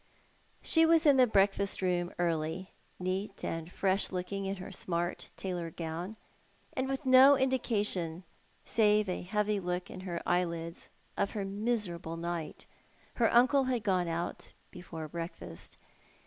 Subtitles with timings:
[0.63, 5.69] She was in the breakfast room early, neat and fresh looking in her smart tailor
[5.69, 6.17] gown,
[6.73, 8.23] and with no indication,
[8.65, 12.65] saive a heavy look in her eyelids, of her miserable night.
[13.17, 15.77] Her uncle had gone out before breakfast.